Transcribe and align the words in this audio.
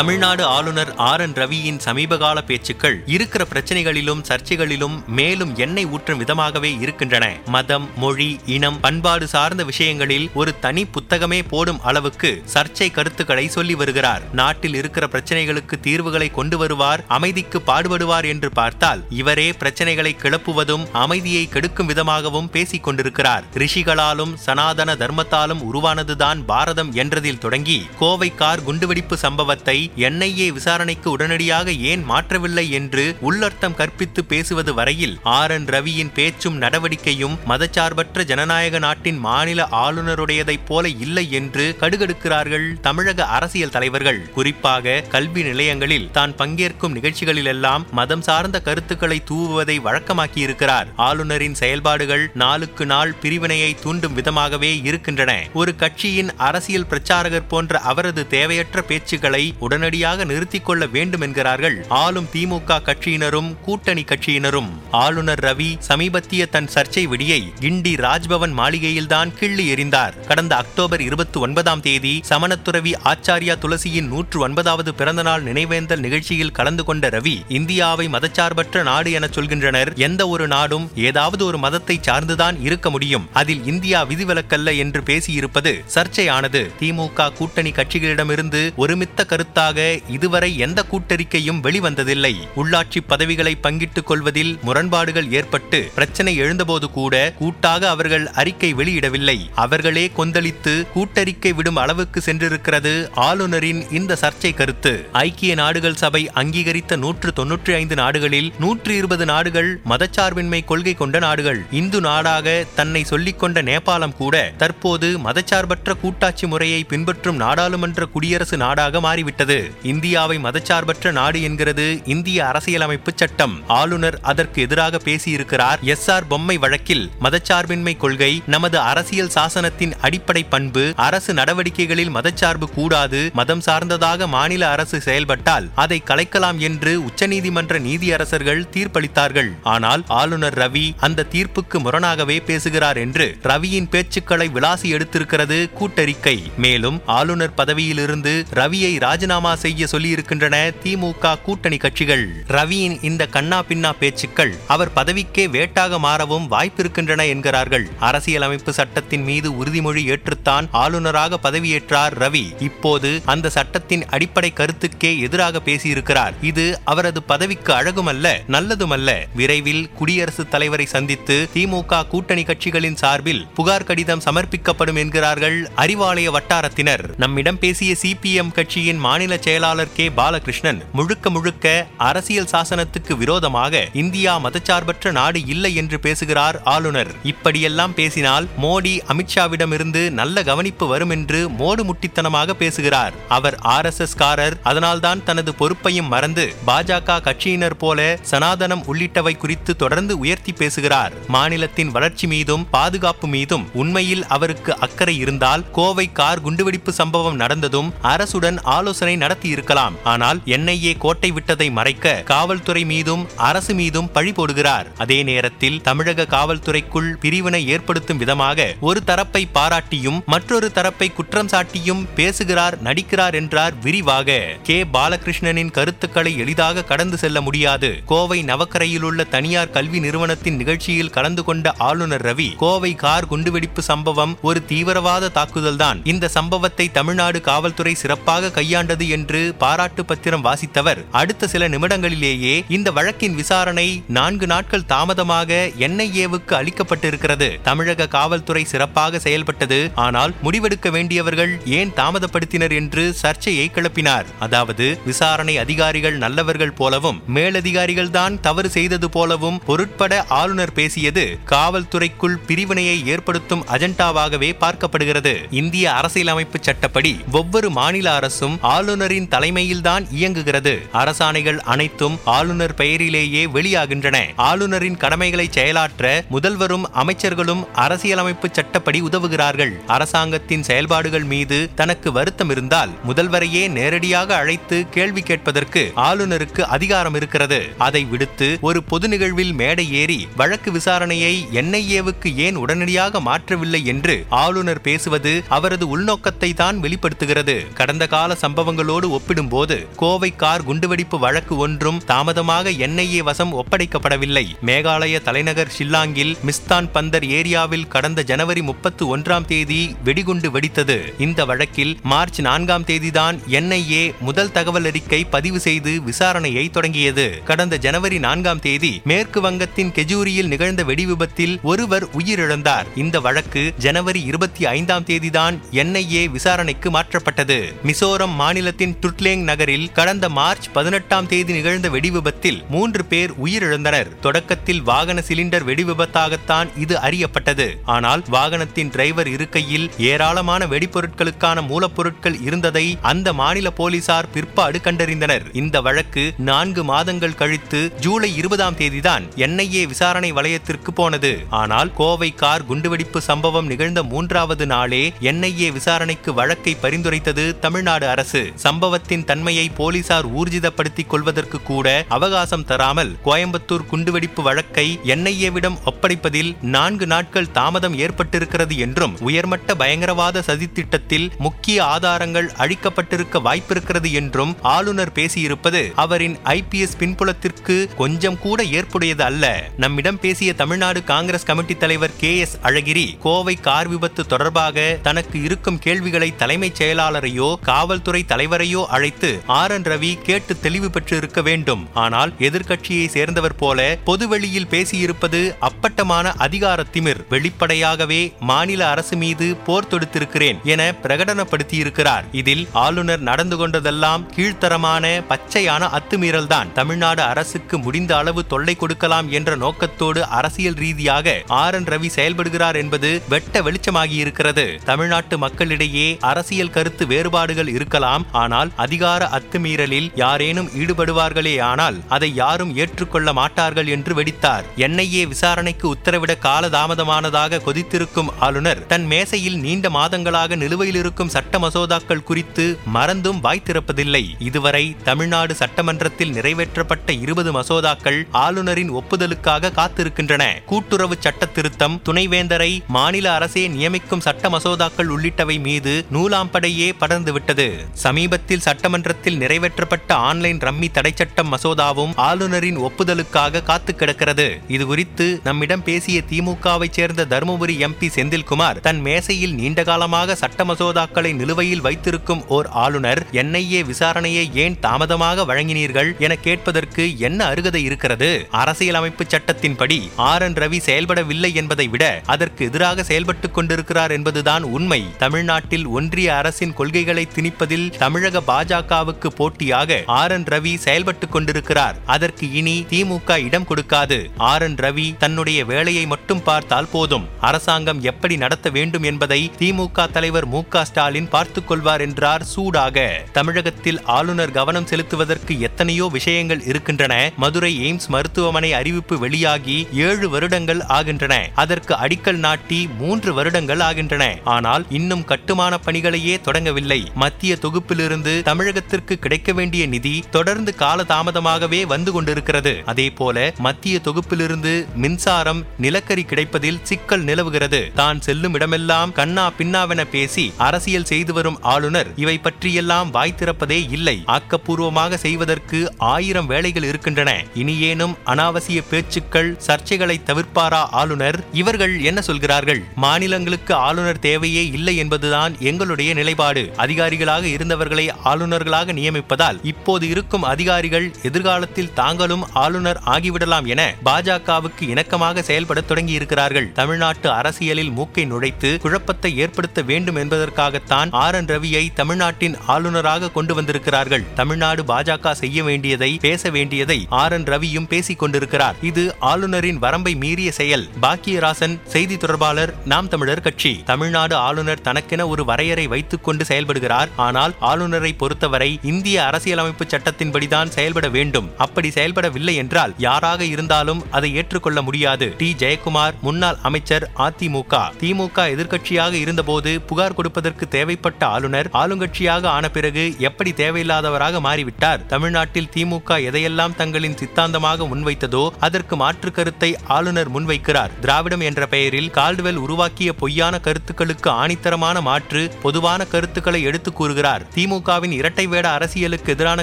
தமிழ்நாடு 0.00 0.44
ஆளுநர் 0.44 0.96
R 0.96 1.20
N 1.20 1.32
ரவியின் 1.32 1.78
சமீபகால 1.84 2.40
பேச்சுக்கள் 2.40 3.02
இருக்கிற 3.06 3.46
பிரச்சனைகளிலும் 3.52 4.22
சர்ச்சைகளிலும் 4.28 5.06
மேலும் 5.06 5.56
எண்ணெய் 5.56 5.86
ஊற்றும் 5.86 6.24
விதமாகவே 6.24 6.80
இருக்கின்றன. 6.80 7.36
மதம் 7.46 7.90
மொழி 7.96 8.38
இனம் 8.46 8.80
பண்பாடு 8.80 9.28
சார்ந்த 9.28 9.64
விஷயங்களில் 9.64 10.30
ஒரு 10.34 10.58
தனி 10.58 10.86
புத்தகமே 10.86 11.40
போடும் 11.48 11.80
அளவுக்கு 11.80 12.42
சர்ச்சை 12.54 12.90
கருத்துக்களை 12.90 13.48
சொல்லி 13.48 13.74
வருகிறார். 13.74 14.22
நாட்டில் 14.32 14.74
இருக்கிற 14.74 15.06
பிரச்சனைகளுக்கு 15.06 15.80
தீர்வுகளை 15.80 16.30
கொண்டு 16.30 16.58
வருவார் 16.58 17.04
அமைதிக்கு 17.08 17.62
பாடுபடுவார் 17.66 18.26
என்று 18.26 18.50
பார்த்தால் 18.50 19.04
இவரே 19.08 19.50
பிரச்சனைகளை 19.50 20.16
கிளப்புவதும் 20.22 20.90
அமைதியை 20.92 21.48
கெடுக்கும் 21.48 21.86
விதமாகவும் 21.86 22.50
பேசிக் 22.50 22.82
கொண்டிருக்கிறார். 22.82 23.44
ரிஷிகளாலும் 23.54 24.34
சனாதன 24.34 24.94
தர்மத்தாலும் 24.94 25.62
உருவானதுதான் 25.72 26.44
பாரதம் 26.44 26.92
என்றதில் 26.92 27.38
தொடங்கி 27.38 27.86
கோவை 27.98 28.34
கார் 28.34 28.64
குண்டுவெடிப்பு 28.64 29.14
சம்பவத்தை 29.14 29.89
என்ஐஏ 29.96 30.52
விசாரணைக்கு 30.52 31.10
உடனடியாக 31.10 31.72
ஏன் 31.72 32.04
மாற்றவில்லை 32.10 32.70
என்று 32.70 33.16
உள்ளர்த்தம் 33.20 33.74
கற்பித்து 33.74 34.24
பேசுவது 34.24 34.74
வரையில் 34.74 35.18
ஆர் 35.22 35.50
என் 35.50 35.66
ரவியின் 35.66 36.12
பேச்சும் 36.14 36.58
நடவடிக்கையும் 36.58 37.38
மதச்சார்பற்ற 37.48 38.24
ஜனநாயக 38.24 38.78
நாட்டின் 38.78 39.18
மாநில 39.18 39.68
ஆளுநருடையதைப் 39.70 40.66
போல 40.66 40.88
இல்லை 40.88 41.30
என்று 41.30 41.76
கடுகடுக்கிறார்கள் 41.80 42.80
தமிழக 42.80 43.26
அரசியல் 43.26 43.70
தலைவர்கள். 43.70 44.30
குறிப்பாக 44.30 45.00
கல்வி 45.00 45.42
நிலையங்களில் 45.42 46.10
தான் 46.10 46.32
பங்கேற்கும் 46.32 46.94
நிகழ்ச்சிகளிலெல்லாம் 46.94 47.82
மதம் 47.90 48.22
சார்ந்த 48.22 48.60
கருத்துக்களை 48.60 49.22
தூவுவதை 49.30 49.76
வழக்கமாக்கியிருக்கிறார். 49.84 50.86
ஆளுநரின் 50.96 51.54
செயல்பாடுகள் 51.54 52.30
நாளுக்கு 52.34 52.86
நாள் 52.86 53.12
பிரிவினையை 53.12 53.74
தூண்டும் 53.82 54.16
விதமாகவே 54.16 54.84
இருக்கின்றன. 54.84 55.48
ஒரு 55.54 55.76
கட்சியின் 55.76 56.36
அரசியல் 56.36 56.86
பிரச்சாரகர் 56.86 57.48
போன்ற 57.48 57.78
அவரது 57.78 58.26
தேவையற்ற 58.26 58.82
பேச்சுக்களை 58.82 59.54
உடனடியாக 59.70 60.24
நிறுத்திக் 60.24 60.64
கொள்ள 60.64 60.86
வேண்டும் 60.86 61.20
என்கிறார்கள் 61.20 61.86
ஆளும் 61.88 62.28
திமுக 62.32 62.78
கட்சியினரும் 62.78 63.60
கூட்டணி 63.60 64.02
கட்சியினரும். 64.02 64.68
ஆளுநர் 64.90 65.38
ரவி 65.38 65.68
சமீபத்திய 65.88 66.46
தன் 66.46 66.68
சர்ச்சை 66.74 67.02
வெடியை 67.08 67.42
கிண்டி 67.60 67.92
ராஜ்பவன் 67.96 68.58
மாளிகையில்தான் 68.58 69.34
கிள்ளி 69.34 69.74
எறிந்தார். 69.74 70.26
கடந்த 70.26 70.56
அக்டோபர் 70.56 71.00
இருபத்தி 71.00 71.40
ஒன்பதாம் 71.40 71.80
தேதி 71.80 72.20
சமணத்துறவி 72.28 72.92
ஆச்சாரியா 73.04 73.56
துளசியின் 73.62 74.08
நூற்று 74.08 74.40
ஒன்பதாவது 74.40 74.94
பிறந்தநாள் 74.94 75.44
நினைவேந்தல் 75.44 76.04
நிகழ்ச்சியில் 76.06 76.52
கலந்து 76.52 76.84
கொண்ட 76.84 77.08
ரவி 77.08 77.36
இந்தியாவை 77.48 78.08
மதச்சார்பற்ற 78.08 78.82
நாடு 78.82 79.12
என 79.12 79.28
சொல்கின்றனர். 79.34 79.94
எந்த 79.96 80.28
ஒரு 80.28 80.48
நாடும் 80.48 80.90
ஏதாவது 80.96 81.44
ஒரு 81.44 81.58
மதத்தை 81.58 82.00
சார்ந்துதான் 82.08 82.58
இருக்க 82.62 82.90
முடியும். 82.90 83.28
அதில் 83.32 83.64
இந்தியா 83.66 84.06
விதிவிலக்கல்ல 84.06 84.76
என்று 84.76 85.00
பேசியிருப்பது 85.00 85.74
சர்ச்சையானது. 85.94 86.64
திமுக 86.80 87.32
கூட்டணி 87.32 87.70
கட்சிகளிடமிருந்து 87.70 88.74
ஒருமித்த 88.76 89.18
கருத்தாக 89.60 90.10
இதுவரை 90.10 90.50
எந்த 90.64 90.80
கூட்டறிக்கையும் 90.90 91.60
வெளிவந்ததில்லை. 91.64 92.32
உள்ளாட்சி 92.60 93.00
பதவிகளை 93.06 93.52
பங்கிட்டுக் 93.64 94.06
கொள்வதில் 94.10 94.52
முரண்பாடுகள் 94.62 95.28
ஏற்பட்டு 95.38 95.78
பிரச்சனை 95.94 96.32
எழுந்தபோது 96.42 96.86
கூட 96.90 97.14
கூட்டாக 97.40 97.88
அவர்கள் 97.88 98.26
அறிக்கை 98.40 98.70
வெளியிடவில்லை. 98.74 99.36
அவர்களே 99.64 100.04
கொந்தளித்து 100.18 100.74
கூட்டறிக்கை 100.94 101.52
விடும் 101.58 101.80
அளவுக்கு 101.82 102.20
சென்றிருக்கிறது 102.26 102.92
ஆளுநரின் 103.26 103.82
இந்த 103.98 104.18
சர்ச்சை 104.22 104.52
கருத்து. 104.54 104.92
ஐக்கிய 105.24 105.54
நாடுகள் 105.54 106.00
சபை 106.02 106.22
அங்கீகரித்த 106.42 106.98
நூற்று 107.04 107.32
தொன்னூற்றி 107.40 107.74
ஐந்து 107.80 107.98
நாடுகளில் 108.02 108.50
நூற்று 108.64 108.94
இருபது 109.00 109.26
நாடுகள் 109.32 109.70
மதச்சார்பின்மை 109.92 110.62
கொள்கை 110.64 110.94
கொண்ட 110.94 111.18
நாடுகள். 111.26 111.60
இந்து 111.82 112.00
நாடாக 112.08 112.56
தன்னை 112.80 113.04
சொல்லிக்கொண்ட 113.12 113.58
நேபாளம் 113.70 114.16
கூட 114.22 114.34
தற்போது 114.62 115.10
மதச்சார்பற்ற 115.26 115.98
கூட்டாட்சி 116.04 116.46
முறையை 116.46 116.80
பின்பற்றும் 116.94 117.40
நாடாளுமன்ற 117.44 118.08
குடியரசு 118.14 118.56
நாடாக 118.64 119.00
மாறிவிட்டது. 119.06 119.49
இந்தியாவை 119.82 120.36
மதச்சார்பற்ற 120.38 121.12
நாடு 121.12 121.42
என்கிறது 121.42 121.86
இந்திய 122.04 122.46
அரசியலமைப்பு 122.46 123.12
சட்டம். 123.14 123.54
ஆளுநர் 123.66 124.18
அதற்கு 124.22 124.62
எதிராக 124.62 125.00
பேசியிருக்கிறார். 125.04 125.80
எஸ் 125.94 126.10
ஆர் 126.10 126.26
பொம்மை 126.26 126.56
வழக்கில் 126.56 127.10
மதச்சார்பின்மை 127.22 127.96
கொள்கை 127.96 128.42
நமது 128.46 128.78
அரசியல் 128.78 129.32
சாசனத்தின் 129.34 129.94
அடிப்படை 130.00 130.42
பண்பு 130.44 130.92
அரசு 130.96 131.34
நடவடிக்கைகளில் 131.34 132.14
மதச்சார்பு 132.14 132.66
கூடாது 132.74 133.30
மதம் 133.32 133.60
சார்ந்ததாக 133.60 134.26
மாநில 134.26 134.70
அரசு 134.70 135.00
செயல்பட்டால் 135.00 135.68
அதை 135.74 136.02
கலைக்கலாம் 136.10 136.58
என்று 136.68 136.92
உச்சநீதிமன்ற 137.08 137.78
நீதியரசர்கள் 137.88 138.62
தீர்ப்பளித்தார்கள். 138.74 139.50
ஆனால் 139.62 140.04
ஆளுநர் 140.20 140.58
ரவி 140.58 140.86
அந்த 140.98 141.26
தீர்ப்புக்கு 141.32 141.78
முரணாகவே 141.78 142.40
பேசுகிறார் 142.40 142.96
என்று 142.96 143.26
ரவியின் 143.42 143.90
பேச்சுக்களை 143.92 144.48
விளாசி 144.56 144.88
எடுத்திருக்கிறது 144.96 145.58
கூட்டறிக்கை. 145.72 146.36
மேலும் 146.56 146.98
ஆளுநர் 147.18 147.54
பதவியிலிருந்து 147.54 148.34
ரவியை 148.54 148.92
ராஜினாமா 149.00 149.38
செய்ய 149.44 149.86
சொல்லியிருக்கின்றன 149.92 150.74
திமுக 150.84 151.40
கூட்டணி 151.40 151.76
கட்சிகள். 151.76 152.28
ரவியின் 152.48 153.04
இந்த 153.04 153.26
கண்ணா 153.26 153.62
பின்னா 153.68 153.92
பேச்சுக்கள் 154.00 154.54
அவர் 154.66 154.90
பதவிக்கே 154.96 155.48
வேட்டாக 155.48 155.98
மாறவும் 155.98 156.50
வாய்ப்பிருக்கின்றன 156.50 157.26
என்கிறார்கள். 157.26 157.88
அரசியலமைப்பு 157.98 158.72
சட்டத்தின் 158.72 159.22
மீது 159.22 159.50
உறுதிமொழி 159.50 160.04
ஏற்றுத்தான் 160.04 160.68
ஆளுநராக 160.70 161.38
பதவியேற்றார் 161.42 162.10
ரவி. 162.18 162.62
இப்போது 162.62 163.22
அந்த 163.24 163.48
சட்டத்தின் 163.48 164.04
அடிப்படை 164.06 164.52
கருத்துக்கே 164.52 165.20
எதிராக 165.20 165.60
பேசியிருக்கிறார். 165.64 166.32
இது 166.40 166.80
அவரது 166.84 167.22
பதவிக்கு 167.22 167.72
அழகுமல்ல 167.72 168.32
நல்லதுமல்ல. 168.48 169.18
விரைவில் 169.34 169.90
குடியரசுத் 169.90 170.50
தலைவரை 170.50 170.86
சந்தித்து 170.86 171.48
திமுக 171.54 172.06
கூட்டணி 172.06 172.42
கட்சிகளின் 172.42 172.94
சார்பில் 172.94 173.46
புகார் 173.54 173.84
கடிதம் 173.84 174.22
சமர்ப்பிக்கப்படும் 174.22 174.96
என்கிறார்கள் 174.96 175.68
அறிவாலய 175.76 176.30
வட்டாரத்தினர். 176.30 177.16
நம்மிடம் 177.16 177.58
பேசிய 177.58 177.94
சிபிஎம் 178.02 178.52
கட்சியின் 178.52 178.96
மாநில 178.96 179.29
செயலாளர் 179.38 179.92
கே. 179.92 180.10
பாலகிருஷ்ணன் 180.10 180.82
முழுக்க 180.92 181.30
முழுக்க 181.30 181.86
அரசியல் 181.98 182.48
சாசனத்துக்கு 182.52 183.16
விரோதமாக 183.16 183.88
இந்தியா 183.92 184.38
மதச்சார்பற்ற 184.38 185.10
நாடு 185.10 185.46
இல்லை 185.46 185.74
என்று 185.74 186.00
பேசுகிறார் 186.00 186.62
ஆளுநர். 186.64 187.10
இப்படியெல்லாம் 187.22 187.94
பேசினால் 187.94 188.48
மோடி 188.62 188.98
அமித்ஷாவிடமிருந்து 189.08 190.10
நல்ல 190.10 190.42
கவனிப்பு 190.42 190.86
வரும் 190.86 191.10
என்று 191.10 191.48
மோடு 191.48 191.84
முட்டித்தனமாக 191.84 192.50
பேசுகிறார். 192.50 193.12
அவர் 193.28 193.56
ஆர் 193.60 193.86
எஸ் 193.86 194.00
எஸ் 194.00 194.14
காரர். 194.14 194.56
அதனால்தான் 194.62 195.24
தனது 195.24 195.54
பொறுப்பையும் 195.54 196.08
மறந்து 196.08 196.54
பாஜக 196.66 197.20
கட்சியினர் 197.20 197.78
போல 197.78 198.18
சனாதனம் 198.30 198.82
உள்ளிட்டவை 198.92 199.36
குறித்து 199.36 199.76
தொடர்ந்து 199.76 200.18
உயர்த்தி 200.18 200.52
பேசுகிறார். 200.52 201.12
மாநிலத்தின் 201.26 201.90
வளர்ச்சி 201.90 202.26
மீதும் 202.26 202.70
பாதுகாப்பு 202.70 203.28
மீதும் 203.28 203.68
உண்மையில் 203.72 204.26
அவருக்கு 204.26 204.78
அக்கறை 204.78 205.18
இருந்தால் 205.18 205.70
கோவை 205.70 206.12
கார் 206.12 206.42
குண்டுவெடிப்பு 206.42 206.88
சம்பவம் 206.88 207.36
நடந்ததும் 207.36 207.92
அரசுடன் 208.02 208.58
ஆலோசனை 208.62 209.16
நடத்தி 209.20 209.48
இருக்கலாம் 209.48 209.96
ஆனால் 210.04 210.40
என்ஐஏ 210.46 210.92
கோட்டை 210.98 211.30
விட்டதை 211.30 211.68
மறைக்க 211.70 212.22
காவல்துறை 212.24 212.84
மீதும் 212.84 213.24
அரசு 213.36 213.74
மீதும் 213.74 214.12
பழி 214.12 214.32
போடுகிறார். 214.32 214.86
அதே 214.98 215.18
நேரத்தில் 215.22 215.80
தமிழக 215.80 216.26
காவல்துறைக்குள் 216.30 217.10
பிரிவினை 217.20 217.62
ஏற்படுத்தும் 217.68 218.16
விதமாக 218.16 218.68
ஒரு 218.80 219.00
தரப்பை 219.04 219.42
பாராட்டியும் 219.54 220.18
மற்றொரு 220.26 220.68
தரப்பை 220.72 221.08
குற்றம் 221.12 221.48
சாட்டியும் 221.48 222.02
பேசுகிறார் 222.14 222.76
நடிக்கிறார் 222.82 223.34
என்றார் 223.34 223.74
விரிவாக. 223.82 224.38
கே. 224.62 224.76
பாலகிருஷ்ணனின் 224.92 225.70
கருத்துக்களை 225.70 226.32
எளிதாக 226.38 226.84
கடந்து 226.84 227.16
செல்ல 227.18 227.40
முடியாது. 227.40 227.90
கோவை 228.06 228.38
நவக்கரையில் 228.42 229.02
உள்ள 229.02 229.24
தனியார் 229.24 229.70
கல்வி 229.70 229.98
நிறுவனத்தின் 229.98 230.56
நிகழ்ச்சியில் 230.56 231.10
கலந்து 231.10 231.44
கொண்ட 231.44 231.74
ஆளுநர் 231.78 232.24
ரவி 232.24 232.48
கோவை 232.56 232.92
கார் 232.94 233.28
குண்டுவெடிப்பு 233.30 233.82
சம்பவம் 233.82 234.36
ஒரு 234.42 234.60
தீவிரவாத 234.64 235.28
தாக்குதல்தான். 235.28 236.00
இந்த 236.04 236.28
சம்பவத்தை 236.28 236.86
தமிழ்நாடு 236.90 237.40
காவல்துறை 237.40 237.94
சிறப்பாக 237.94 238.52
கையாண்டது 238.54 239.06
என்று 239.16 239.40
பாராட்டு 239.62 240.04
பத்திரம் 240.10 240.44
வாசித்தவர். 240.46 241.00
அடுத்த 241.20 241.48
சில 241.52 241.68
நிமிடங்களிலேயே 241.74 242.54
இந்த 242.76 242.88
வழக்கின் 242.98 243.36
விசாரணை 243.40 243.86
நான்கு 244.18 244.46
நாட்கள் 244.52 244.86
தாமதமாக 244.92 245.60
என்ஐஏவுக்கு 245.86 246.54
அளிக்கப்பட்டிருக்கிறது. 246.60 247.48
தமிழக 247.68 248.08
காவல்துறை 248.16 248.64
சிறப்பாக 248.72 249.18
செயல்பட்டது. 249.26 249.80
ஆனால் 250.06 250.34
முடிவெடுக்க 250.44 250.90
வேண்டியவர்கள் 250.96 251.52
ஏன் 251.78 251.92
தாமதப்படுத்தினர் 252.00 252.74
என்று 252.80 253.04
சர்ச்சையை 253.22 253.66
கிளப்பினார். 253.76 254.26
அதாவது 254.46 254.86
விசாரணை 255.10 255.54
அதிகாரிகள் 255.64 256.16
நல்லவர்கள் 256.24 256.76
போலவும் 256.80 257.20
மேலதிகாரிகள் 257.36 258.14
தான் 258.18 258.40
தவறு 258.40 258.68
செய்தது 258.76 259.08
போலவும் 259.10 259.60
பொருட்பட 259.68 260.12
ஆளுநர் 260.40 260.72
பேசியது 260.72 261.24
காவல்துறைக்குள் 261.52 262.36
பிரிவினையை 262.48 262.96
ஏற்படுத்தும் 263.14 263.64
அஜெண்டாவாகவே 263.74 264.50
பார்க்கப்படுகிறது. 264.64 265.34
இந்திய 265.60 265.84
அரசியலமைப்பு 265.92 266.58
சட்டப்படி 266.68 267.12
ஒவ்வொரு 267.40 267.68
மாநில 267.78 268.08
அரசும் 268.18 268.56
ஆளுநர் 268.60 268.99
ஆளுநரின் 269.00 269.28
தலைமையில்தான் 269.30 270.04
இயங்குகிறது. 270.10 270.72
அரசாணைகள் 270.92 271.58
அனைத்தும் 271.72 272.16
ஆளுநர் 272.24 272.74
பெயரிலேயே 272.74 273.42
வெளியாகின்றன. 273.46 274.16
ஆளுநரின் 274.48 274.96
கடமைகளை 274.96 275.46
செயலாற்ற 275.50 276.10
முதல்வரும் 276.30 276.84
அமைச்சர்களும் 276.94 277.62
அரசியலமைப்பு 277.74 278.48
சட்டப்படி 278.52 278.98
உதவுகிறார்கள். 279.02 279.72
அரசாங்கத்தின் 279.86 280.62
செயல்பாடுகள் 280.62 281.22
மீது 281.22 281.58
தனக்கு 281.74 282.12
வருத்தம் 282.12 282.50
இருந்தால் 282.50 282.92
முதல்வரையே 283.08 283.62
நேரடியாக 283.68 284.36
அழைத்து 284.36 284.88
கேள்வி 284.90 285.22
கேட்பதற்கு 285.22 285.84
ஆளுநருக்கு 286.08 286.60
அதிகாரம் 286.76 287.14
இருக்கிறது. 287.14 287.60
அதை 287.78 288.04
விடுத்து 288.04 288.58
ஒரு 288.60 288.82
பொது 288.82 289.08
நிகழ்வில் 289.08 289.52
மேடை 289.52 289.92
ஏறி 289.92 290.20
வழக்கு 290.36 290.72
விசாரணையை 290.72 291.34
என்ஐஏவுக்கு 291.62 292.32
ஏன் 292.48 292.56
உடனடியாக 292.56 293.20
மாற்றவில்லை 293.20 293.82
என்று 293.94 294.18
ஆளுநர் 294.44 294.84
பேசுவது 294.90 295.34
அவரது 295.48 295.88
உள்நோக்கத்தை 295.94 296.52
தான் 296.54 296.78
வெளிப்படுத்துகிறது. 296.78 297.58
கடந்த 297.74 298.04
கால 298.06 298.34
சம்பவங்கள் 298.34 298.79
சம்பவங்களோடு 298.80 299.08
ஒப்பிடும்போது 299.08 299.86
கோவை 299.96 300.36
கார் 300.36 300.64
குண்டுவெடிப்பு 300.68 301.18
வழக்கு 301.18 301.56
ஒன்றும் 301.56 302.04
தாமதமாக 302.04 302.70
என்ஐஏ 302.70 303.18
வசம் 303.18 303.52
ஒப்படைக்கப்படவில்லை. 303.52 304.44
மேகாலய 304.66 305.20
தலைநகர் 305.20 305.72
ஷில்லாங்கில் 305.78 306.32
மிஸ்தான் 306.46 306.88
பந்தர் 306.92 307.24
ஏரியாவில் 307.24 307.88
கடந்த 307.88 308.22
ஜனவரி 308.22 308.62
முப்பத்து 308.62 309.16
ஒன்றாம் 309.16 309.44
தேதி 309.44 309.96
வெடிகுண்டு 310.04 310.50
வெடித்தது. 310.50 310.98
இந்த 311.18 311.44
வழக்கில் 311.44 311.98
மார்ச் 312.02 312.40
நான்காம் 312.40 312.84
தேதிதான் 312.84 313.38
என்ஐஏ 313.58 314.18
முதல் 314.20 314.52
தகவல் 314.52 314.84
அறிக்கை 314.84 315.24
பதிவு 315.24 315.60
செய்து 315.60 316.00
விசாரணையை 316.06 316.70
தொடங்கியது. 316.70 317.42
கடந்த 317.44 317.78
ஜனவரி 317.78 318.18
நான்காம் 318.18 318.60
தேதி 318.60 319.00
மேற்கு 319.04 319.40
வங்கத்தின் 319.40 319.92
கெஜூரியில் 319.98 320.52
நிகழ்ந்த 320.54 320.84
வெடி 320.84 321.06
விபத்தில் 321.06 321.58
ஒருவர் 321.62 322.06
உயிரிழந்தார். 322.16 322.86
இந்த 322.94 323.20
வழக்கு 323.20 323.74
ஜனவரி 323.78 324.22
இருபத்தி 324.22 324.66
ஐந்தாம் 324.66 325.04
தேதிதான் 325.04 325.58
என்ஐஏ 325.72 326.24
விசாரணைக்கு 326.30 326.90
மாற்றப்பட்டது. 326.90 327.58
மிசோரம் 327.84 328.34
மாநில 328.34 328.69
மாநிலத்தின் 328.70 328.98
துட்லேங் 329.04 329.42
நகரில் 329.42 329.86
கடந்த 329.92 330.26
மார்ச் 330.28 330.66
பதினெட்டாம் 330.72 331.28
தேதி 331.30 331.52
நிகழ்ந்த 331.52 331.86
வெடிவிபத்தில் 331.88 332.58
மூன்று 332.68 333.02
பேர் 333.04 333.32
உயிரிழந்தனர். 333.44 334.10
தொடக்கத்தில் 334.20 334.82
வாகன 334.82 335.22
சிலிண்டர் 335.28 335.64
வெடிவிபத்தாகத்தான் 335.68 336.68
இது 336.76 336.94
அறியப்பட்டது. 337.06 337.66
ஆனால் 337.94 338.22
வாகனத்தின் 338.32 338.90
டிரைவர் 338.90 339.28
இருக்கையில் 339.28 339.86
ஏராளமான 340.10 340.66
வெடிப்பொருட்களுக்கான 340.66 341.64
மூலப்பொருட்கள் 341.70 342.36
இருந்ததை 342.42 342.84
அந்த 343.12 343.32
மாநில 343.40 343.70
போலீசார் 343.70 344.30
பிற்பாடு 344.34 344.80
கண்டறிந்தனர். 344.84 345.46
இந்த 345.62 345.80
வழக்கு 345.80 346.24
நான்கு 346.50 346.84
மாதங்கள் 346.84 347.38
கழித்து 347.42 347.80
ஜூலை 348.06 348.30
இருபதாம் 348.36 348.78
தேதிதான் 348.82 349.26
என்ஐஏ 349.48 349.84
விசாரணை 349.94 350.32
வலயத்திற்கு 350.38 350.92
போனது. 350.92 351.32
ஆனால் 351.62 351.92
கோவை 352.02 352.30
கார் 352.44 352.66
குண்டுவெடிப்பு 352.70 353.22
சம்பவம் 353.30 353.70
நிகழ்ந்த 353.74 354.02
மூன்றாவது 354.14 354.66
நாளே 354.66 355.04
என்ஐஏ 355.32 355.70
விசாரணைக்கு 355.80 356.30
வழக்கை 356.40 356.76
பரிந்துரைத்தது 356.82 357.46
தமிழ்நாடு 357.66 358.06
அரசு. 358.14 358.42
சம்பவத்தின் 358.60 359.24
தன்மையை 359.24 359.68
போலீசார் 359.70 360.26
ஊர்ஜிதப்படுத்திக் 360.34 361.06
கொள்வதற்கு 361.06 361.62
கூட 361.62 361.86
அவகாசம் 362.08 362.64
தராமல் 362.64 363.16
கோயம்புத்தூர் 363.24 363.88
குண்டுவெடிப்பு 363.90 364.42
வழக்கை 364.42 364.86
என்ஐஏவிடம் 365.04 365.78
ஒப்படைப்பதில் 365.84 366.50
நான்கு 366.70 367.06
நாட்கள் 367.06 367.50
தாமதம் 367.50 367.98
ஏற்பட்டிருக்கிறது 367.98 368.76
என்றும் 368.76 369.16
உயர்மட்ட 369.20 369.74
பயங்கரவாத 369.74 370.42
சதித்திட்டத்தில் 370.46 371.26
முக்கிய 371.38 371.84
ஆதாரங்கள் 371.84 372.50
அழிக்கப்பட்டிருக்க 372.58 373.38
வாய்ப்பிருக்கிறது 373.40 374.12
என்றும் 374.12 374.56
ஆளுநர் 374.70 375.12
பேசியிருப்பது 375.12 375.82
அவரின் 375.96 376.36
ஐபிஎஸ் 376.44 376.98
பின்புலத்திற்கு 376.98 377.94
கொஞ்சம் 377.94 378.38
கூட 378.38 378.62
ஏற்புடையது 378.70 379.20
அல்ல. 379.20 379.44
நம்மிடம் 379.76 380.18
பேசிய 380.18 380.54
தமிழ்நாடு 380.54 381.04
காங்கிரஸ் 381.04 381.44
கமிட்டி 381.44 381.76
தலைவர் 381.76 382.16
K 382.16 382.38
S 382.38 382.56
Alagiri 382.62 383.06
Kovai 383.18 383.54
car 383.60 383.88
விபத்து 383.88 384.26
தொடர்பாக 384.26 384.98
தனக்கு 385.02 385.42
இருக்கும் 385.42 385.78
கேள்விகளை 385.78 386.36
தலைமைச் 386.36 386.82
செயலாளரையோ 386.82 387.54
காவல்துறை 387.62 388.22
எவரையோ 388.50 388.84
அழைத்து 388.96 389.32
ஆர் 389.60 389.74
என் 389.76 389.88
ரவி 389.92 390.12
கேட்டு 390.28 390.52
தெளிவு 390.66 390.90
பெற்றிருக்க 390.96 391.40
வேண்டும். 391.48 391.82
ஆனால் 392.04 392.34
எதிர்க்கட்சியை 392.48 393.06
சேர்ந்தவர் 393.16 393.58
போல 393.62 393.88
பொதுவெளியில் 394.08 394.68
பேசியிருப்பது 394.74 395.40
அப்பட்டமான 395.68 396.32
அதிகார 396.46 396.84
திமிர் 396.94 397.20
வெளிப்படையாகவே 397.32 398.22
மாநில 398.50 398.82
அரசு 398.94 399.16
மீது 399.22 399.46
போர் 399.66 399.88
தொடுத்திருக்கிறேன் 399.92 400.58
என 400.72 400.82
பிரகடனப்படுத்தியிருக்கிறார். 401.02 402.24
இதில் 402.40 402.64
ஆளுநர் 402.84 403.22
நடந்து 403.28 403.56
கொண்டதெல்லாம் 403.60 404.24
கீழ்த்தரமான 404.36 405.06
பச்சையான 405.30 405.88
அத்துமீறல்தான். 405.98 406.72
தமிழ்நாடு 406.78 407.22
அரசுக்கு 407.32 407.78
முடிந்த 407.86 408.12
அளவு 408.20 408.42
தொல்லை 408.52 408.74
கொடுக்கலாம் 408.82 409.28
என்ற 409.38 409.56
நோக்கத்தோடு 409.64 410.22
அரசியல் 410.38 410.78
ரீதியாக 410.84 411.36
ஆர் 411.62 411.76
என் 411.78 411.88
ரவி 411.92 412.10
செயல்படுகிறார் 412.16 412.78
என்பது 412.82 413.10
வெட்ட 413.34 413.62
வெளிச்சமாகி 413.68 414.16
இருக்கிறது 414.24 414.66
தமிழ்நாட்டு 414.90 415.38
மக்களிடையே 415.44 416.08
அரசியல் 416.30 416.74
கருத்து 416.76 417.06
வேறுபாடுகள் 417.12 417.72
இருக்கலாம். 417.76 418.26
ஆனால் 418.42 418.72
அதிகார 418.84 419.28
அத்துமீறலில் 419.36 420.08
யாரேனும் 420.22 420.70
ஈடுபடுவார்களே 420.80 421.54
ஆனால் 421.70 421.96
அதை 422.16 422.30
யாரும் 422.40 422.74
ஏற்றுக்கொள்ள 422.82 423.28
மாட்டார்கள் 423.38 423.88
என்று 423.96 424.12
வெடித்தார். 424.18 424.66
என்ஐஏ 424.86 425.22
விசாரணைக்கு 425.32 425.86
உத்தரவிட 425.94 426.32
காலதாமதமானதாக 426.46 427.60
கொதித்திருக்கும் 427.66 428.30
ஆளுநர் 428.46 428.82
தன் 428.92 429.06
மேசையில் 429.12 429.58
நீண்ட 429.64 429.88
மாதங்களாக 429.98 430.56
நிலுவையில் 430.62 430.98
இருக்கும் 431.02 431.32
சட்ட 431.34 431.58
மசோதாக்கள் 431.64 432.26
குறித்து 432.30 432.66
மறந்தும் 432.96 433.40
வாய் 433.46 433.64
திறப்பதில்லை. 433.68 434.24
இதுவரை 434.48 434.84
தமிழ்நாடு 435.08 435.54
சட்டமன்றத்தில் 435.62 436.34
நிறைவேற்றப்பட்ட 436.36 437.08
இருபது 437.24 437.50
மசோதாக்கள் 437.58 438.20
ஆளுநரின் 438.44 438.92
ஒப்புதலுக்காக 439.00 439.72
காத்திருக்கின்றன. 439.80 440.42
கூட்டுறவு 440.70 441.16
சட்ட 441.26 441.48
திருத்தம் 441.56 441.98
துணைவேந்தரை 442.08 442.70
மாநில 442.96 443.26
அரசே 443.36 443.64
நியமிக்கும் 443.76 444.24
சட்ட 444.26 444.48
மசோதாக்கள் 444.48 445.12
உள்ளிட்டவை 445.14 445.56
மீது 445.68 445.94
நூலாம்படையே 446.14 446.88
படர்ந்துவிட்டது. 447.00 447.68
சமீப 448.04 448.29
சமீபத்தில் 448.30 448.60
சட்டமன்றத்தில் 448.60 449.38
நிறைவேற்றப்பட்ட 449.38 450.12
ஆன்லைன் 450.12 450.58
ரம்மி 450.58 450.90
தடை 450.92 451.12
சட்டம் 451.14 451.56
மசோதாவும் 451.56 452.12
ஆளுநரின் 452.14 452.78
ஒப்புதலுக்காக 452.78 453.62
காத்து 453.62 453.94
கிடக்கிறது. 453.94 454.60
இது 454.68 454.86
குறித்து 454.86 455.40
நம்மிடம் 455.44 455.82
பேசிய 455.82 456.22
திமுகவைச் 456.30 456.90
சேர்ந்த 456.90 457.26
தருமபுரி 457.30 457.86
எம்பி 457.86 458.08
செந்தில்குமார் 458.14 458.80
தன் 458.80 459.00
மேசையில் 459.00 459.54
நீண்ட 459.54 459.82
காலமாக 459.82 460.34
சட்ட 460.34 460.64
மசோதாக்களை 460.64 461.34
நிலுவையில் 461.34 461.80
வைத்திருக்கும் 461.80 462.48
ஓர் 462.48 462.66
ஆளுநர் 462.66 463.26
என்ஐஏ 463.32 463.82
விசாரணையை 463.82 464.54
ஏன் 464.54 464.78
தாமதமாக 464.80 465.42
வழங்கினீர்கள் 465.42 466.16
என 466.18 466.34
கேட்பதற்கு 466.34 467.18
என்ன 467.18 467.44
அருகதை 467.44 467.84
இருக்கிறது? 467.84 468.46
அரசியலமைப்பு 468.50 469.24
சட்டத்தின்படி 469.24 470.10
ஆர். 470.16 470.42
என். 470.42 470.52
ரவி 470.52 470.78
செயல்படவில்லை 470.78 471.54
என்பதை 471.54 471.88
விட 471.88 472.22
அதற்கு 472.26 472.64
எதிராக 472.64 473.02
செயல்பட்டுக் 473.02 473.54
கொண்டிருக்கிறார் 473.54 474.10
என்பதுதான் 474.10 474.62
உண்மை. 474.62 475.04
தமிழ்நாட்டில் 475.18 475.86
ஒன்றிய 475.86 476.36
அரசின் 476.36 476.74
கொள்கைகளை 476.74 477.28
திணிப்பதில் 477.34 477.90
தமிழ் 477.90 478.18
தமிழக 478.20 478.40
பாஜகவுக்கு 478.52 479.26
போட்டியாக 479.26 480.02
ஆர் 480.06 480.30
என் 480.30 480.44
ரவி 480.44 480.72
செயல்பட்டுக் 480.84 481.30
கொண்டிருக்கிறார். 481.30 481.96
அதற்கு 482.06 482.52
இனி 482.52 482.86
திமுக 482.90 483.44
இடம் 483.44 483.66
கொடுக்காது. 483.66 484.30
ஆர் 484.36 484.62
என் 484.62 484.74
ரவி 484.74 485.16
தன்னுடைய 485.16 485.64
வேலையை 485.64 486.06
மட்டும் 486.06 486.42
பார்த்தால் 486.42 486.88
போதும். 486.92 487.28
அரசாங்கம் 487.40 488.02
எப்படி 488.02 488.36
நடத்த 488.36 488.70
வேண்டும் 488.70 489.02
என்பதை 489.02 489.50
திமுக 489.58 490.10
தலைவர் 490.10 490.46
மு 490.46 490.62
க 490.64 490.84
ஸ்டாலின் 490.84 491.28
பார்த்துக் 491.28 491.68
கொள்வார் 491.68 492.00
என்றார் 492.00 492.44
சூடாக. 492.44 493.24
தமிழகத்தில் 493.32 494.02
ஆளுநர் 494.04 494.50
கவனம் 494.50 494.86
செலுத்துவதற்கு 494.86 495.58
எத்தனையோ 495.58 496.08
விஷயங்கள் 496.12 496.64
இருக்கின்றன. 496.64 497.32
மதுரை 497.36 497.92
எய்ம்ஸ் 497.92 498.08
மருத்துவமனை 498.08 498.72
அறிவிப்பு 498.72 499.18
வெளியாகி 499.18 499.88
ஏழு 499.92 500.28
வருடங்கள் 500.28 500.82
ஆகின்றன. 500.82 501.50
அதற்கு 501.54 501.94
அடிக்கல் 501.94 502.42
நாட்டி 502.46 502.88
மூன்று 502.98 503.34
வருடங்கள் 503.34 503.80
ஆகின்றன. 503.80 504.36
ஆனால் 504.44 504.86
இன்னும் 504.88 505.24
கட்டுமான 505.24 505.78
பணிகளையே 505.78 506.40
தொடங்கவில்லை. 506.44 507.12
மத்திய 507.14 507.56
தொகுப்பிலிருந்து 507.62 508.08
தமிழகத்திற்கு 508.10 509.18
கிடைக்க 509.18 509.52
வேண்டிய 509.52 509.86
நிதி 509.86 510.24
தொடர்ந்து 510.30 510.74
காலதாமதமாகவே 510.78 511.86
வந்து 511.86 512.12
கொண்டிருக்கிறது. 512.12 512.82
அதே 512.84 513.10
போல 513.10 513.52
மத்திய 513.58 514.00
தொகுப்பிலிருந்து 514.04 514.86
மின்சாரம் 514.94 515.64
நிலக்கரி 515.78 516.22
கிடைப்பதில் 516.22 516.80
சிக்கல் 516.82 517.22
நிலவுகிறது. 517.22 517.90
தான் 517.94 518.20
செல்லும் 518.20 518.54
இடமெல்லாம் 518.54 519.12
கண்ணா 519.12 519.50
பின்னாவென 519.58 520.04
பேசி 520.04 520.52
அரசியல் 520.56 521.04
செய்து 521.04 521.32
வரும் 521.32 521.62
ஆளுநர் 521.62 522.08
இவை 522.16 522.38
பற்றியெல்லாம் 522.38 523.10
வாய் 523.10 523.34
திறப்பதே 523.38 523.90
இல்லை. 523.90 524.22
ஆக்கப்பூர்வமாக 524.26 525.14
செய்வதற்கு 525.14 525.94
ஆயிரம் 525.98 526.46
வேலைகள் 526.46 526.82
இருக்கின்றன. 526.82 527.44
இனியேனும் 527.54 528.16
அனாவசிய 528.24 528.82
பேச்சுக்கள் 528.90 529.60
சர்ச்சைகளை 529.66 530.18
தவிர்ப்பாரா 530.26 530.82
ஆளுநர்? 530.90 531.40
இவர்கள் 531.52 532.00
என்ன 532.00 532.22
சொல்கிறார்கள்? 532.22 532.82
மாநிலங்களுக்கு 532.94 533.74
ஆளுநர் 533.74 534.18
தேவையே 534.18 534.66
இல்லை 534.66 534.96
என்பதுதான் 534.96 535.58
எங்களுடைய 535.58 536.14
நிலைப்பாடு. 536.14 536.72
அதிகாரிகளாக 536.76 537.44
இருந்தவர்கள் 537.44 537.89
அவர்களை 537.90 538.12
ஆளுநர்களாக 538.24 538.92
நியமிப்பதால் 538.92 539.58
இப்போது 539.62 540.08
இருக்கும் 540.08 540.42
அதிகாரிகள் 540.42 541.14
எதிர்காலத்தில் 541.22 541.92
தாங்களும் 541.94 542.44
ஆளுநர் 542.52 543.00
ஆகிவிடலாம் 543.06 543.66
என 543.66 543.94
பாஜகவுக்கு 544.04 544.84
இணக்கமாக 544.84 545.40
செயல்பட 545.40 545.80
தொடங்கி 545.80 546.12
இருக்கிறார்கள் 546.12 546.72
தமிழ்நாட்டு 546.72 547.30
அரசியலில் 547.30 547.90
மூக்கை 547.90 548.24
நுழைத்து 548.24 548.78
குழப்பத்தை 548.78 549.36
ஏற்படுத்த 549.36 549.82
வேண்டும் 549.82 550.16
என்பதற்காகத்தான் 550.16 551.08
ஆர். 551.10 551.34
என். 551.34 551.46
ரவியை 551.46 551.88
தமிழ்நாட்டின் 551.94 552.56
ஆளுநராக 552.66 553.30
கொண்டு 553.30 553.54
வந்திருக்கிறார்கள். 553.54 554.24
தமிழ்நாடு 554.34 554.82
பாஜக 554.82 555.32
செய்ய 555.32 555.64
வேண்டியதை 555.64 556.18
பேச 556.20 556.50
வேண்டியதை 556.50 557.06
ஆர். 557.08 557.32
என். 557.32 557.44
ரவியும் 557.44 557.88
பேசிக் 557.88 558.18
கொண்டிருக்கிறார். 558.18 558.76
இது 558.82 559.16
ஆளுநரின் 559.20 559.78
வரம்பை 559.78 560.14
மீறிய 560.14 560.52
செயல். 560.52 560.86
பாக்கியராசன் 561.02 561.80
செய்தி 561.86 562.16
தொடர்பாளர் 562.16 562.74
நாம் 562.84 563.08
தமிழர் 563.08 563.40
கட்சி. 563.40 563.82
தமிழ்நாடு 563.84 564.34
ஆளுநர் 564.34 564.80
தனக்கென 564.80 565.28
ஒரு 565.28 565.44
வரையறை 565.44 565.86
வைத்துக் 565.86 566.24
கொண்டு 566.24 566.44
செயல்படுகிறார். 566.44 567.08
ஆனால் 567.16 567.54
ஆளுநர் 567.60 567.78
ஆளுநரை 567.80 568.12
பொறுத்தவரை 568.12 568.78
இந்திய 568.82 569.26
அரசியலமைப்பு 569.26 569.84
சட்டத்தின்படிதான் 569.84 570.72
செயல்பட 570.74 571.08
வேண்டும். 571.08 571.46
அப்படி 571.56 571.90
செயல்படவில்லை 571.90 572.54
என்றால் 572.54 572.94
யாராக 572.98 573.44
இருந்தாலும் 573.44 574.10
அதை 574.10 574.34
ஏற்றுக்கொள்ள 574.34 574.82
முடியாது. 574.82 575.36
டி. 575.36 575.54
ஜெயக்குமார் 575.62 576.14
முன்னாள் 576.20 576.58
அமைச்சர் 576.62 577.10
அதிமுக 577.18 577.80
திமுக 578.02 578.38
எதிர்கட்சியாக 578.54 579.12
இருந்தபோது 579.12 579.80
புகார் 579.80 580.14
கொடுப்பதற்கு 580.14 580.68
தேவைப்பட்ட 580.68 581.26
ஆளுநர் 581.26 581.68
ஆளுங்கட்சியாக 581.72 582.44
ஆன 582.46 582.68
பிறகு 582.68 583.14
எப்படி 583.18 583.50
தேவையில்லாதவராக 583.50 584.40
மாறிவிட்டார்? 584.46 585.06
தமிழ்நாட்டில் 585.06 585.70
திமுக 585.76 586.20
எதையெல்லாம் 586.28 586.76
தங்களின் 586.76 587.16
சித்தாந்தமாக 587.16 587.88
முன்வைத்ததோ 587.94 588.48
அதற்கு 588.60 588.96
மாற்று 588.96 589.32
கருத்தை 589.32 589.76
ஆளுநர் 589.86 590.32
முன்வைக்கிறார். 590.36 590.94
திராவிடம் 591.00 591.40
என்ற 591.40 591.66
பெயரில் 591.66 592.10
கால்டுவெல் 592.10 592.62
உருவாக்கிய 592.66 593.12
பொய்யான 593.12 593.58
கருத்துக்களுக்கு 593.58 594.30
ஆணித்தரமான 594.30 595.00
மாற்று 595.00 595.42
பொதுவான 595.62 596.04
கருத்துக்களை 596.04 596.62
எடுத்து 596.62 596.92
கூறுகிறார். 596.92 597.42
திமுக 597.54 597.69
அதிமுகவின் 597.70 598.14
இரட்டை 598.18 598.44
வேட 598.46 598.66
அரசியலுக்கு 598.70 599.32
எதிரான 599.32 599.62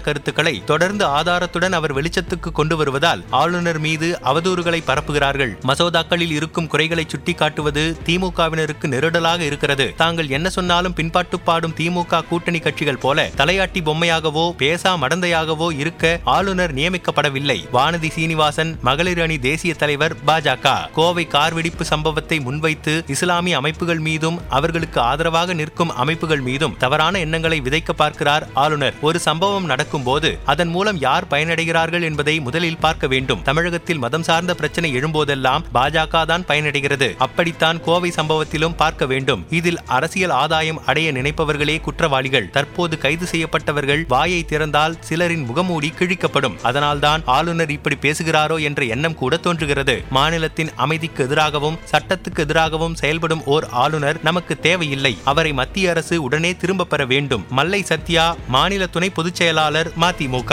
கருத்துக்களை 0.02 0.54
தொடர்ந்து 0.66 1.06
ஆதாரத்துடன் 1.06 1.76
அவர் 1.78 1.94
வெளிச்சத்துக்கு 1.98 2.50
கொண்டு 2.52 2.76
வருவதால் 2.78 3.24
ஆளுநர் 3.30 3.80
மீது 3.80 4.08
அவதூறுகளை 4.24 4.80
பரப்புகிறார்கள். 4.90 5.52
மசோதாக்களில் 5.68 6.32
இருக்கும் 6.32 6.68
குறைகளை 6.68 7.06
சுட்டிக்காட்டுவது 7.14 7.84
திமுகவினருக்கு 8.06 8.88
நெருடலாக 8.94 9.40
இருக்கிறது. 9.40 9.94
தாங்கள் 9.96 10.30
என்ன 10.30 10.50
சொன்னாலும் 10.50 10.94
பின்பாட்டு 10.94 11.40
பாடும் 11.40 11.76
திமுக 11.80 12.22
கூட்டணி 12.30 12.60
கட்சிகள் 12.60 13.02
போல 13.06 13.28
தலையாட்டி 13.38 13.82
பொம்மையாகவோ 13.90 14.46
பேசா 14.64 14.94
மடந்தையாகவோ 15.04 15.68
இருக்க 15.80 16.20
ஆளுநர் 16.24 16.74
நியமிக்கப்படவில்லை. 16.74 17.60
வானதி 17.74 18.10
சீனிவாசன் 18.10 18.74
மகளிர் 18.82 19.22
அணி 19.22 19.40
தேசிய 19.40 19.74
தலைவர் 19.74 20.18
பாஜக. 20.28 20.76
கோவை 20.94 21.28
கார் 21.28 21.54
வெடிப்பு 21.54 21.86
சம்பவத்தை 21.86 22.40
முன்வைத்து 22.40 22.96
இஸ்லாமிய 23.08 23.58
அமைப்புகள் 23.58 24.00
மீதும் 24.00 24.40
அவர்களுக்கு 24.50 25.02
ஆதரவாக 25.02 25.54
நிற்கும் 25.54 25.96
அமைப்புகள் 25.96 26.42
மீதும் 26.42 26.76
தவறான 26.78 27.20
எண்ணங்களை 27.20 27.62
விதைக்க 27.62 27.96
பார்க்கிறார் 28.02 28.46
ஆளுநர். 28.64 28.96
ஒரு 29.08 29.20
சம்பவம் 29.28 29.70
நடக்கும் 29.72 30.06
போது 30.08 30.30
அதன் 30.54 30.72
மூலம் 30.76 31.00
யார் 31.06 31.30
பயனடைகிறார்கள் 31.32 32.06
என்பதை 32.10 32.36
முதலில் 32.48 32.80
பார்க்க 32.86 33.08
வேண்டும். 33.14 33.44
தமிழகத்தில் 33.50 34.02
மதம் 34.06 34.26
சார்ந்த 34.30 34.54
பிரச்சனை 34.62 34.90
எழும்போதெல்லாம் 34.98 35.66
பாஜக 35.74 36.26
தான் 36.26 36.46
பயனடைகிறது. 36.50 37.10
அப்படித்தான் 37.26 37.82
கோவை 37.88 38.12
சம்பவத்திலும் 38.16 38.76
பார்க்க 38.76 39.06
வேண்டும். 39.14 39.44
இதில் 39.60 39.82
அரசியல் 39.98 40.36
ஆதாயம் 40.42 40.82
அடைய 40.86 41.12
நினைப்பவர்களே 41.12 41.76
குற்றவாளிகள். 41.82 42.50
தற்போது 42.58 42.98
கைது 42.98 43.26
செய்யப்பட்டவர்கள் 43.34 44.04
வாயை 44.08 44.42
திறந்தால் 44.52 44.98
சிலரின் 45.10 45.46
முகமூடி 45.50 45.92
கிழிக்கப்படும். 46.00 46.58
அதனால்தான் 46.62 47.24
ஆளுநர் 47.38 47.74
இப்படி 47.78 47.98
பேசுகிறாரோ 48.06 48.58
என்ற 48.70 48.84
எண்ணம் 48.96 49.18
கூட 49.22 49.38
தோன்றுகிறது. 49.38 49.96
மாநிலத்தின் 50.10 50.72
அமைதிக்கு 50.76 51.24
எதிராகவும் 51.28 51.80
சட்டத்துக்கு 51.92 52.44
எதிராகவும் 52.46 52.96
செயல்படும் 52.96 53.44
ஓர் 53.46 53.68
ஆளுநர் 53.84 54.22
நமக்கு 54.24 54.54
தேவையில்லை. 54.68 55.14
அவரை 55.24 55.54
மத்திய 55.54 55.90
அரசு 55.90 56.16
உடனே 56.28 56.52
திரும்ப 56.64 56.90
பெற 56.94 57.06
வேண்டும். 57.14 57.46
மல்லை 57.60 57.82
சத்யா 57.90 58.26
மாநில 58.48 58.84
துணை 58.88 59.10
பொதுச் 59.10 59.36
செயலாளர் 59.36 59.90
மதிமுக. 60.02 60.52